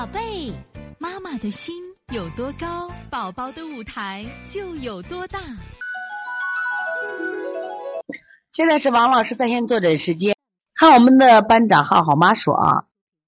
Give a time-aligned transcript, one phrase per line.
[0.00, 0.50] 宝贝，
[0.98, 1.74] 妈妈的心
[2.10, 5.38] 有多高，宝宝的舞台就有多大。
[8.50, 10.34] 现在是王老师在线坐诊时间，
[10.74, 12.84] 看我们的班长浩浩妈说啊，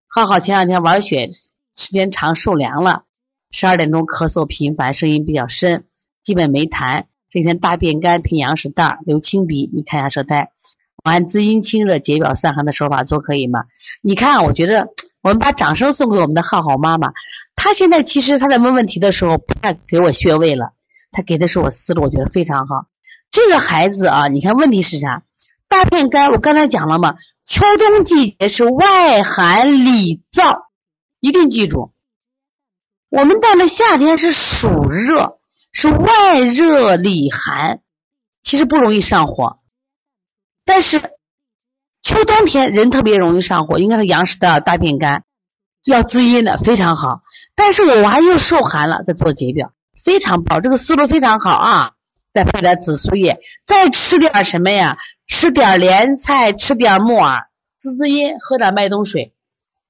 [0.08, 1.30] 浩浩前两天玩雪
[1.76, 3.04] 时间长受凉了，
[3.50, 5.84] 十二点钟咳嗽频繁，声音比较深，
[6.22, 7.04] 基本没痰。
[7.30, 10.52] 这天大便干，凭羊屎蛋，流清鼻，你看一下舌苔。
[11.02, 13.64] 按滋阴清热、解表散寒的手法做可以吗？
[14.00, 14.88] 你看，我觉得
[15.22, 17.12] 我们把掌声送给我们的浩浩妈妈。
[17.54, 20.72] 她现在其实她在问问题的时候不太给我穴位了，
[21.12, 22.86] 她给的是我思路，我觉得非常好。
[23.30, 25.22] 这个孩子啊，你看问题是啥？
[25.68, 27.14] 大便干，我刚才讲了嘛，
[27.44, 30.64] 秋冬季节是外寒里燥，
[31.18, 31.92] 一定记住。
[33.08, 35.38] 我们到了夏天是暑热，
[35.72, 37.80] 是外热里寒，
[38.42, 39.60] 其实不容易上火。
[40.64, 41.00] 但是
[42.02, 45.24] 秋冬天人特别容易上火，应该是阳湿的大便干，
[45.84, 47.22] 要滋阴的非常好。
[47.54, 49.72] 但是我娃又受寒了，在做解表，
[50.02, 51.92] 非常棒，这个思路非常好啊！
[52.32, 54.98] 再配点紫苏叶，再吃点什么呀？
[55.28, 59.34] 吃点莲菜，吃点木耳，滋滋阴，喝点麦冬水，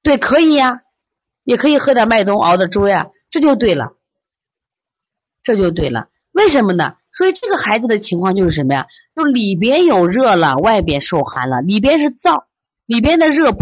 [0.02, 0.80] 对，可以呀，
[1.44, 3.92] 也可以喝点麦冬熬的粥呀，这就对了，
[5.42, 6.08] 这就对了。
[6.32, 6.96] 为什么呢？
[7.14, 8.86] 所以这个孩子的情况就是什么呀？
[9.14, 11.60] 就里边有热了，外边受寒了。
[11.60, 12.44] 里边是燥，
[12.86, 13.54] 里边的热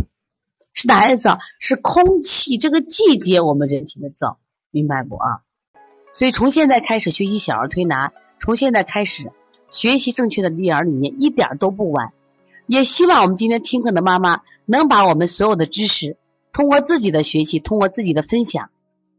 [0.73, 1.39] 是哪来的燥？
[1.59, 4.37] 是空气这个季节我们人体的燥，
[4.71, 5.41] 明白不啊？
[6.13, 9.33] 所以从现在开始学习小儿推拿，从现在开始
[9.69, 12.13] 学习正确的育儿理念，一点都不晚。
[12.67, 16.17] 也希望我们今天听课的妈妈能把我们所有的知识，
[16.53, 18.71] 通过自己的学习，通过自己的分享，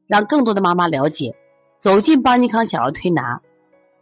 [0.08, 1.36] 让更多的妈妈了解，
[1.80, 3.42] 走进邦尼康小儿推拿。